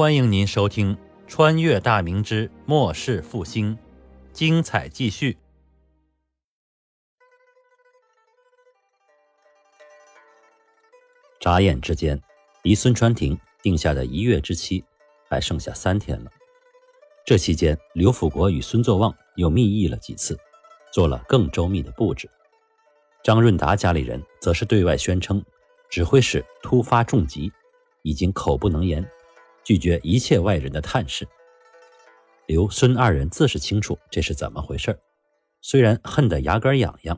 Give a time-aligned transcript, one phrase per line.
[0.00, 0.96] 欢迎您收听
[1.26, 3.76] 《穿越大明之末世复兴》，
[4.32, 5.36] 精彩继续。
[11.38, 12.18] 眨眼之间，
[12.62, 14.82] 离孙传庭定下的一月之期
[15.28, 16.30] 还剩下三天了。
[17.26, 20.34] 这期间，刘辅国与孙作旺又密议了几次，
[20.94, 22.26] 做了更周密的布置。
[23.22, 25.44] 张润达家里人则是对外宣称，
[25.90, 27.52] 指挥使突发重疾，
[28.00, 29.06] 已经口不能言。
[29.70, 31.24] 拒绝一切外人的探视。
[32.46, 34.98] 刘孙二人自是清楚这是怎么回事
[35.60, 37.16] 虽然恨得牙根痒痒，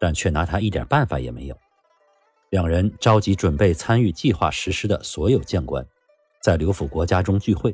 [0.00, 1.56] 但却拿他一点办法也没有。
[2.50, 5.86] 两人召集准备参与计划实施的所有将官，
[6.42, 7.72] 在刘府国家中聚会。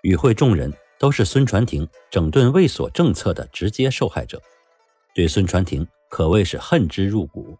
[0.00, 4.40] 与会众人都是孙传庭整顿卫所政策的直接受害者，
[5.14, 7.54] 对孙传庭可谓是恨之入骨。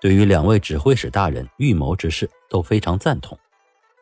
[0.00, 3.36] 对于两位指挥使大人预谋之事，都非常赞同。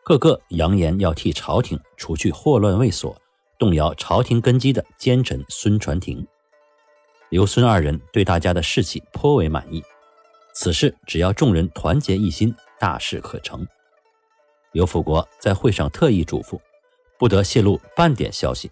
[0.03, 3.17] 个个扬言要替朝廷除去祸乱未所、
[3.59, 6.27] 动摇朝廷根基的奸臣孙传庭。
[7.29, 9.83] 刘孙二人对大家的士气颇为满意，
[10.53, 13.65] 此事只要众人团结一心，大事可成。
[14.73, 16.59] 刘辅国在会上特意嘱咐，
[17.19, 18.71] 不得泄露半点消息，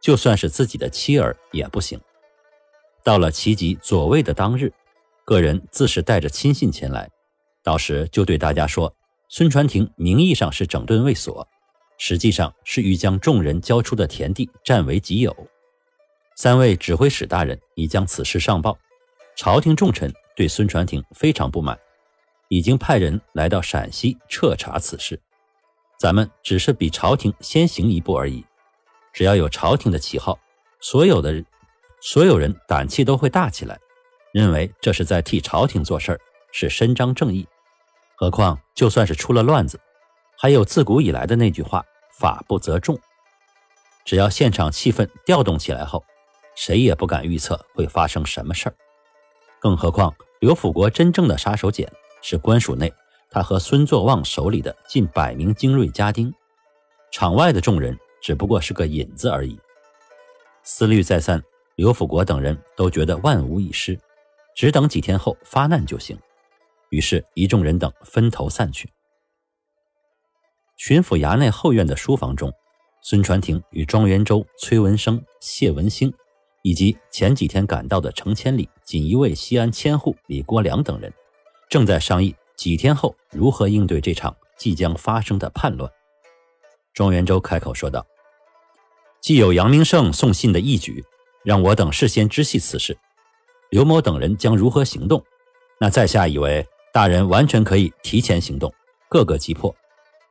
[0.00, 2.00] 就算是自己的妻儿也不行。
[3.02, 4.72] 到了齐集左卫的当日，
[5.24, 7.10] 个人自是带着亲信前来，
[7.62, 8.94] 到时就对大家说。
[9.34, 11.48] 孙传庭名义上是整顿卫所，
[11.96, 15.34] 实际上是欲将众人交出的田地占为己有。
[16.36, 18.78] 三位指挥使大人已将此事上报，
[19.34, 21.78] 朝廷重臣对孙传庭非常不满，
[22.48, 25.18] 已经派人来到陕西彻查此事。
[25.98, 28.44] 咱们只是比朝廷先行一步而已，
[29.14, 30.38] 只要有朝廷的旗号，
[30.78, 31.42] 所有的
[32.02, 33.80] 所有人胆气都会大起来，
[34.34, 36.20] 认为这是在替朝廷做事儿，
[36.52, 37.48] 是伸张正义。
[38.16, 39.80] 何况，就算是出了乱子，
[40.38, 41.84] 还有自古以来的那句话
[42.18, 42.98] “法不责众”。
[44.04, 46.04] 只要现场气氛调动起来后，
[46.54, 48.74] 谁也不敢预测会发生什么事儿。
[49.58, 51.88] 更何况，刘辅国真正的杀手锏
[52.20, 52.92] 是官署内
[53.30, 56.32] 他和孙作旺手里的近百名精锐家丁，
[57.10, 59.58] 场外的众人只不过是个引子而已。
[60.62, 61.42] 思虑再三，
[61.76, 63.98] 刘辅国等人都觉得万无一失，
[64.54, 66.18] 只等几天后发难就行。
[66.92, 68.90] 于是，一众人等分头散去。
[70.76, 72.52] 巡抚衙内后院的书房中，
[73.00, 76.12] 孙传庭与庄元周、崔文生、谢文兴，
[76.60, 81.10] 以及前几天赶到的程千里、锦衣卫西安千户李国良等人，
[81.70, 85.90] 正在商议几天后如何应对这场即将发生的叛乱。
[86.92, 88.06] 庄元周开口说道
[89.22, 91.02] ：“既有杨明胜送信的义举，
[91.42, 92.98] 让我等事先知悉此事，
[93.70, 95.24] 刘某等人将如何行动？
[95.80, 98.72] 那在下以为。”大人完全可以提前行动，
[99.08, 99.74] 各个击破，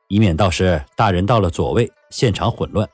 [0.08, 2.88] 以免到时大人到了左卫，现场混乱。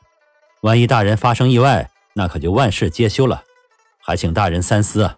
[0.62, 3.44] 万一大人发生意外，那可就万事皆休了。
[4.00, 5.18] 还请大人三思啊！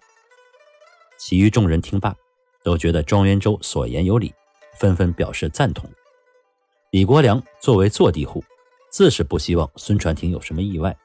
[1.16, 2.12] 其余众人听罢，
[2.64, 4.34] 都觉得庄元周所言有理，
[4.76, 5.88] 纷纷表示赞同。
[6.90, 8.42] 李国良作为坐地户，
[8.90, 10.96] 自是不希望孙传庭有什么意外。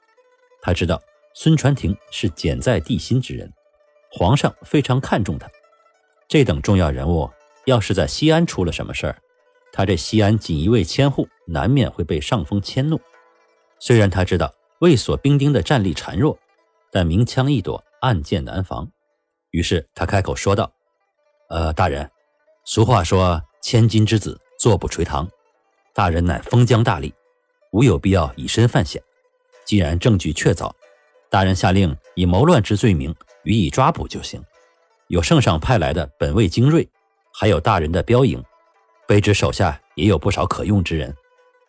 [0.64, 1.00] 他知道
[1.36, 3.54] 孙传庭是简在帝心之人，
[4.12, 5.48] 皇上非常看重他。
[6.28, 7.30] 这等重要人物，
[7.66, 9.18] 要是在西安出了什么事儿，
[9.72, 13.00] 他这西安锦衣卫千户难免会被上峰迁怒。
[13.80, 16.38] 虽然他知道卫所兵丁的战力孱弱，
[16.92, 18.90] 但明枪易躲，暗箭难防。
[19.52, 20.72] 于是他开口说道
[21.50, 22.10] ：“呃，大人，
[22.66, 25.28] 俗话说千金之子坐不垂堂，
[25.94, 27.12] 大人乃封疆大吏，
[27.72, 29.02] 无有必要以身犯险。
[29.66, 30.72] 既然证据确凿，
[31.30, 34.44] 大人下令以谋乱之罪名予以抓捕就行。”
[35.08, 36.90] 有圣上派来的本卫精锐，
[37.38, 38.42] 还有大人的标营，
[39.06, 41.14] 卑职手下也有不少可用之人。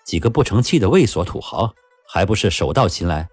[0.05, 1.75] 几个不成器的卫所土豪，
[2.07, 3.29] 还不是手到擒来？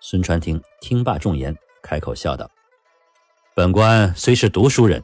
[0.00, 2.50] 孙传庭听罢众言，开口笑道
[3.54, 5.00] ：“本官虽是读书人，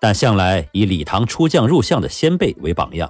[0.00, 3.08] 但向来以李唐出将入相的先辈为榜样。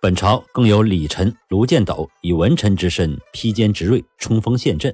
[0.00, 4.92] 本朝更有李臣卢建斗以文臣之身披坚执锐，冲锋陷阵。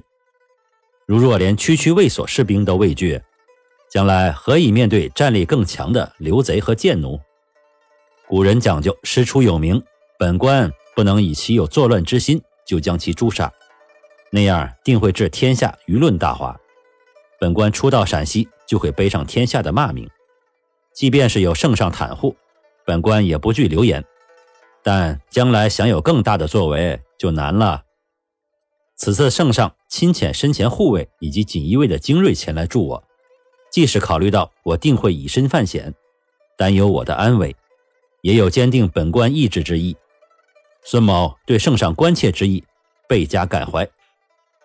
[1.07, 3.19] 如若连区区卫所士兵都畏惧，
[3.89, 7.19] 将来何以面对战力更强的刘贼和贱奴？
[8.27, 9.81] 古人讲究师出有名，
[10.19, 13.51] 本官不能以其有作乱之心就将其诛杀，
[14.31, 16.55] 那样定会致天下舆论大哗。
[17.39, 20.07] 本官初到陕西就会背上天下的骂名。
[20.93, 22.35] 即便是有圣上袒护，
[22.85, 24.05] 本官也不惧流言。
[24.83, 27.83] 但将来想有更大的作为就难了。
[28.95, 33.03] 此次圣上亲遣身前护卫以及锦衣卫的精锐前来助我。
[33.71, 35.93] 既是考虑到我定会以身犯险，
[36.57, 37.55] 担忧我的安危，
[38.21, 39.95] 也有坚定本官意志之意。
[40.83, 42.63] 孙某对圣上关切之意
[43.07, 43.87] 倍加感怀，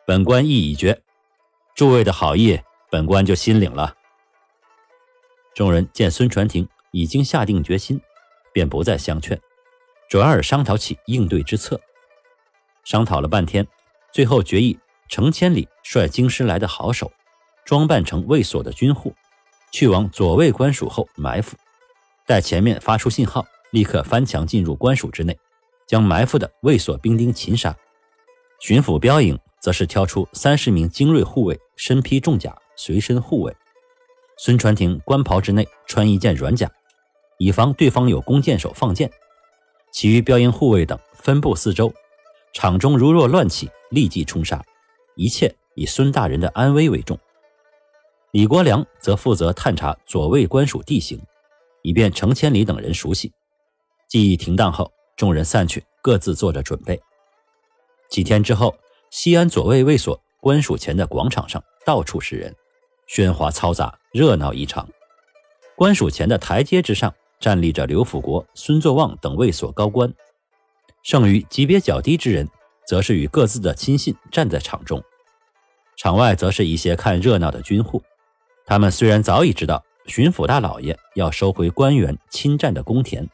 [0.06, 1.02] 本官意已决，
[1.74, 2.58] 诸位的好意，
[2.90, 3.94] 本官就心领了。
[5.54, 8.00] 众人见孙传庭已经下定决心，
[8.52, 9.40] 便不再相劝，
[10.08, 11.80] 转而商讨起应对之策。
[12.84, 13.66] 商讨了半天，
[14.12, 14.78] 最后决议：
[15.08, 17.12] 程千里率京师来的好手，
[17.64, 19.14] 装扮成卫所的军户，
[19.72, 21.56] 去往左卫官署后埋伏，
[22.26, 25.38] 待前面发出信号，立刻翻墙进入官署之内，
[25.86, 27.74] 将埋伏的卫所兵丁擒杀。
[28.60, 33.54] 巡抚标营则是挑出三十名精锐护卫，身披重甲，随身护卫。
[34.36, 36.70] 孙传庭官袍之内穿一件软甲，
[37.38, 39.10] 以防对方有弓箭手放箭。
[39.90, 41.92] 其余标营护卫等分布四周，
[42.52, 44.62] 场中如若乱起，立即冲杀。
[45.14, 47.18] 一切以孙大人的安危为重。
[48.34, 51.22] 李国良则负责探查左卫官署地形，
[51.82, 53.32] 以便程千里等人熟悉。
[54.08, 57.00] 记忆停当后，众人散去，各自做着准备。
[58.08, 58.76] 几天之后，
[59.08, 62.52] 西安左卫卫所官署前的广场上到处是人。
[63.08, 64.88] 喧哗嘈杂，热闹异常。
[65.76, 70.12] 官署前的台阶之上，站立着刘辅国、孙作旺等卫所高官。
[71.04, 72.48] 剩余级别较低之人，
[72.84, 75.00] 则是与各自的亲信站在场中。
[75.96, 78.02] 场外则是一些看热闹的军户。
[78.66, 83.28] 他们虽然早已知道巡抚大老爷要收回官员侵占的公田，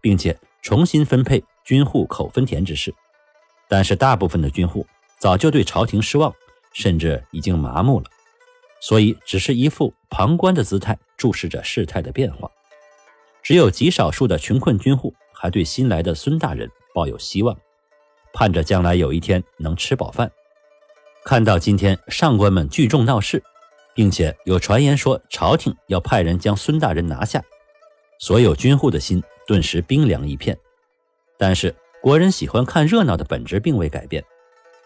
[0.00, 2.94] 并且重新分配军户口分田之事，
[3.68, 4.86] 但是大部分的军户
[5.18, 6.32] 早就对朝廷失望，
[6.72, 8.06] 甚至已经麻木了。
[8.80, 12.50] 所以，只是一副旁观的姿态，注视着事态的变化。
[13.42, 17.56] 只有极少数的穷困军户还对新来的孙大人抱有希望，
[18.34, 20.30] 盼着将来有一天能吃饱饭。
[21.24, 23.42] 看到今天上官们聚众闹事，
[23.96, 27.42] 并且有传言说朝廷要派人将孙大人拿下，
[28.20, 30.56] 所有军户的心顿时冰凉一片。
[31.38, 34.22] 但是，国人喜欢看热闹的本质并未改变。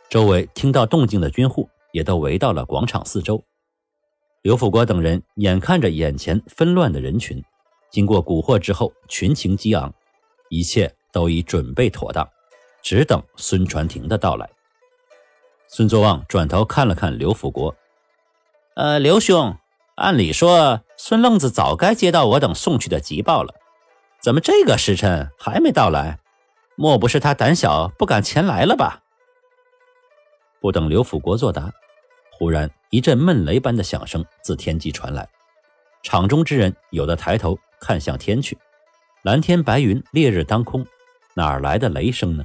[0.09, 3.45] 周围听到动静的军户也都围到了广场四周。
[4.43, 7.43] 刘辅国等人眼看着眼前纷乱的人群，
[7.91, 9.93] 经过蛊惑之后，群情激昂，
[10.49, 12.27] 一切都已准备妥当，
[12.81, 14.49] 只等孙传庭的到来。
[15.69, 17.75] 孙作旺转头看了看刘辅国，
[18.75, 19.57] 呃，刘兄，
[19.97, 23.53] 按理说孙愣子早该接到我等送去的急报了，
[24.23, 26.19] 怎么这个时辰还没到来？
[26.77, 29.03] 莫不是他胆小不敢前来了吧？
[30.61, 31.71] 不等刘辅国作答。
[32.33, 35.29] 忽然，一阵闷雷般的响声自天际传来，
[36.03, 38.57] 场中之人有的抬头看向天去，
[39.23, 40.87] 蓝天白云，烈日当空，
[41.35, 42.45] 哪来的雷声呢？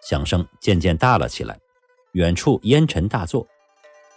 [0.00, 1.58] 响声渐渐大了起来，
[2.12, 3.44] 远处烟尘大作，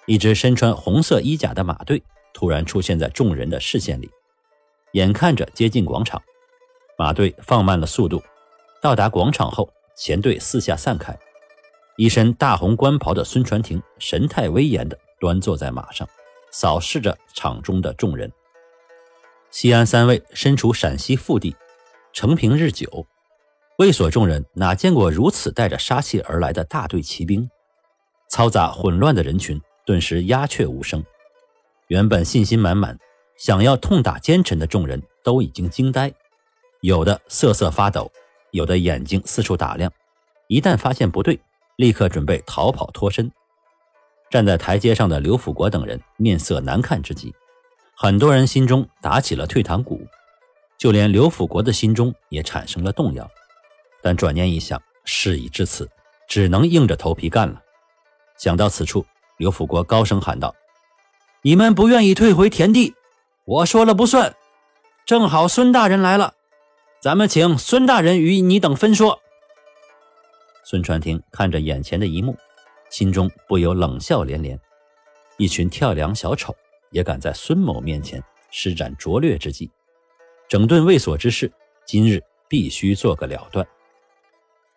[0.07, 2.01] 一支身穿红色衣甲的马队
[2.33, 4.09] 突然出现在众人的视线里，
[4.93, 6.21] 眼看着接近广场，
[6.97, 8.23] 马队放慢了速度，
[8.81, 11.15] 到达广场后，前队四下散开。
[11.97, 16.07] 一身大红官袍的孙传庭神态威严地端坐在马上，
[16.51, 18.31] 扫视着场中的众人。
[19.51, 21.53] 西安三位身处陕西腹地，
[22.13, 23.05] 承平日久，
[23.77, 27.49] 卫所众人哪见过如此带着杀气而来的大队骑兵？
[28.29, 31.03] 嘈杂混乱的人群顿时鸦雀无声。
[31.87, 32.99] 原本信心满满、
[33.37, 36.13] 想要痛打奸臣的众人都已经惊呆，
[36.81, 38.11] 有的瑟瑟发抖，
[38.51, 39.89] 有的眼睛四处打量，
[40.47, 41.39] 一旦发现不对。
[41.77, 43.31] 立刻准备逃跑脱身。
[44.31, 47.31] 站在台阶上的刘辅国等人面色难看之极，
[47.95, 50.01] 很多人心中打起了退堂鼓，
[50.79, 53.29] 就连刘辅国的心中也产生了动摇。
[54.01, 55.87] 但转念一想，事已至此，
[56.27, 57.61] 只能硬着头皮干了。
[58.39, 59.05] 想到此处，
[59.37, 60.55] 刘辅国高声喊道
[61.43, 62.95] ：“你们不愿意退回田地，
[63.45, 64.35] 我说了不算。
[65.05, 66.33] 正好孙大人来了，
[66.99, 69.21] 咱们请孙大人与你等分说。”
[70.65, 72.35] 孙传庭看着眼前的一幕，
[72.89, 74.59] 心中不由冷笑连连。
[75.37, 76.53] 一群跳梁小丑
[76.89, 79.69] 也敢在孙某面前施展拙劣之计，
[80.49, 81.51] 整顿卫所之事，
[81.85, 83.65] 今日必须做个了断。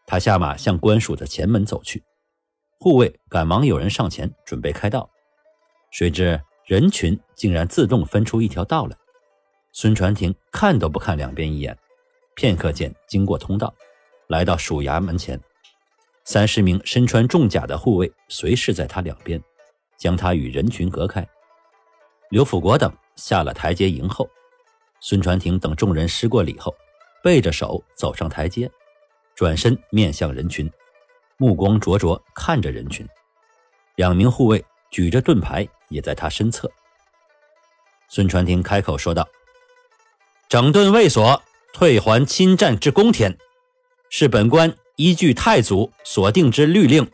[0.07, 2.05] 他下马向官署的前门走去，
[2.83, 5.07] 护卫赶忙有人上前准备开道，
[5.91, 8.97] 谁知人群竟然自动分出一条道来。
[9.71, 11.77] 孙传庭看都不看两边一眼，
[12.35, 13.75] 片刻间经过通道，
[14.29, 15.39] 来到署衙门前。
[16.25, 19.39] 三十名身穿重甲的护卫随侍在他两边，
[19.99, 21.29] 将他与人群隔开。
[22.31, 24.27] 刘辅国等下了台阶迎候。
[25.01, 26.75] 孙传庭等众人施过礼后，
[27.23, 28.71] 背着手走上台阶，
[29.35, 30.71] 转身面向人群，
[31.41, 33.05] 目光灼灼看着人群。
[33.97, 36.71] 两名护卫举着盾牌也在他身侧。
[38.09, 39.27] 孙传庭开口说道
[40.49, 41.43] ：“整顿卫所，
[41.73, 43.37] 退还侵占之公田，
[44.11, 47.11] 是本官。”依据太祖所定之律令，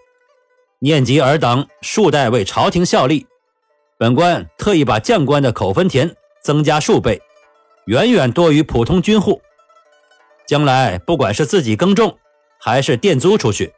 [0.80, 3.25] 念及尔等数代为朝廷效力，
[3.97, 7.23] 本官特意把将官的口分田增加数倍，
[7.85, 9.40] 远远多于普通军户。
[10.49, 12.18] 将来不管是自己耕种，
[12.59, 13.73] 还是佃租出去，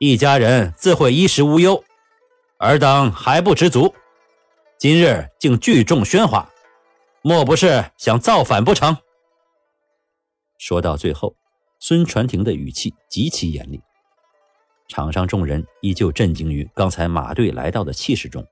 [0.00, 1.82] 一家人自会衣食无忧。
[2.58, 3.92] 尔等还不知足，
[4.78, 6.48] 今日竟聚众喧哗，
[7.20, 8.96] 莫不是想造反不成？
[10.56, 11.34] 说到最后，
[11.80, 13.80] 孙传庭的语气极其严厉。
[14.86, 18.46] 场上众人依旧震惊于刚才马队来到的气势中，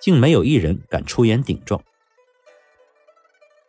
[0.00, 1.80] 竟没有一人敢出言顶撞。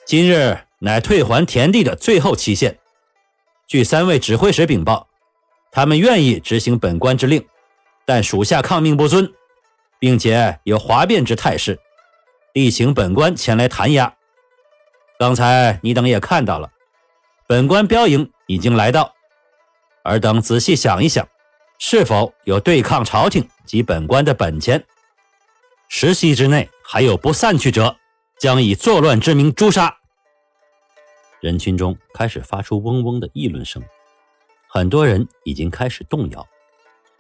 [0.06, 2.80] 今日乃退还田地的最后期限，
[3.68, 5.08] 据三位指挥使禀报，
[5.74, 7.46] 他们愿意执行本官之令，
[8.06, 9.30] 但属下抗命不遵。
[10.00, 11.80] 并且有哗变之态势，
[12.52, 14.14] 力请本官前来弹压。
[15.18, 16.70] 刚才你等也看到了，
[17.48, 19.14] 本官标营已经来到，
[20.04, 21.26] 尔等仔细想一想，
[21.80, 24.84] 是否有对抗朝廷及本官的本钱？
[25.88, 27.96] 十息之内还有不散去者，
[28.38, 29.96] 将以作乱之名诛杀。
[31.40, 33.82] 人群中开始发出嗡嗡的议论声，
[34.76, 36.44] 很多人已经开始动摇，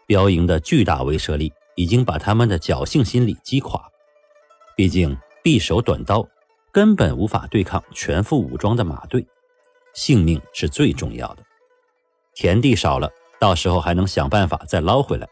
[0.07, 1.53] 标营的巨大威慑力。
[1.75, 3.89] 已经把他们的侥幸心理击垮。
[4.75, 6.27] 毕竟匕首短刀
[6.71, 9.25] 根本无法对抗全副武装的马队，
[9.93, 11.43] 性命是最重要的。
[12.35, 15.25] 田地少了，到时候还能想办法再捞回来；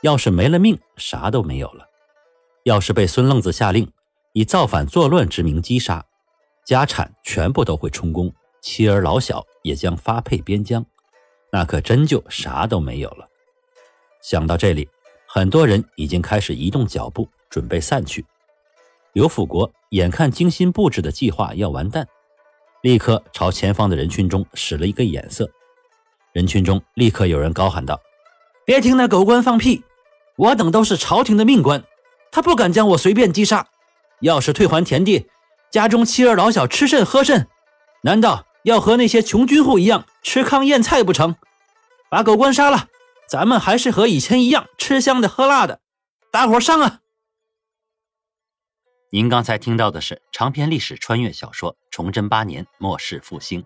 [0.00, 1.86] 要是没了命，啥都没有了。
[2.64, 3.90] 要是被孙愣子下令
[4.32, 6.06] 以造反作乱之名击杀，
[6.64, 8.32] 家产全部都会充公，
[8.62, 10.86] 妻儿老小也将发配边疆，
[11.56, 13.26] 那可真就啥都没有了。
[14.20, 14.86] 想到这里。
[15.26, 18.24] 很多人已经开始移动脚步，准备散去。
[19.12, 22.06] 刘辅国眼看精心布置的计划要完蛋，
[22.82, 25.50] 立刻朝前方的人群中使了一个眼色。
[26.32, 28.00] 人群中立刻有人高喊道
[28.64, 29.82] ：“别听那狗官放屁！
[30.36, 31.82] 我等都是朝廷的命官，
[32.30, 33.66] 他不敢将我随便击杀。
[34.20, 35.26] 要是退还田地，
[35.70, 37.46] 家中妻儿老小吃甚喝甚？
[38.02, 41.34] 难道要和那些穷军户一样吃糠咽菜不成？
[42.10, 42.88] 把狗官杀了！”
[43.28, 45.80] 咱们还是和以前一样吃香的喝辣的，
[46.30, 47.00] 大伙上啊！
[49.10, 53.62] 您刚才听到的是长篇历史穿越小说《崇祯八年末世复兴》，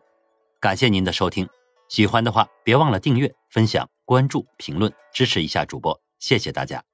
[0.60, 1.46] 感谢您的收听，
[1.88, 6.89] 喜欢的话别忘了订阅、分享、关注、评论，支持一下主播，谢谢大家。